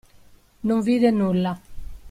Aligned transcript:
Non 0.67 0.81
vide 0.81 1.11
nulla. 1.11 1.51